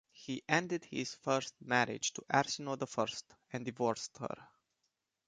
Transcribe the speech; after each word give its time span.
He 0.13 0.41
ended 0.49 0.85
his 0.85 1.15
marriage 1.59 2.13
to 2.13 2.25
Arsinoe 2.33 2.75
the 2.79 2.87
First 2.87 3.35
and 3.53 3.63
divorced 3.63 4.17
her. 4.17 4.47